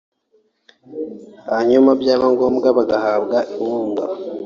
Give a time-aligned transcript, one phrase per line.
[1.49, 4.03] hanyuma byaba ngombwa bagahabwa inkunga